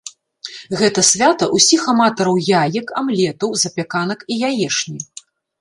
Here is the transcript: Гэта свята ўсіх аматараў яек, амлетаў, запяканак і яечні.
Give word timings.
Гэта 0.79 1.03
свята 1.09 1.49
ўсіх 1.57 1.83
аматараў 1.93 2.41
яек, 2.63 2.87
амлетаў, 3.03 3.55
запяканак 3.65 4.19
і 4.31 4.43
яечні. 4.49 4.99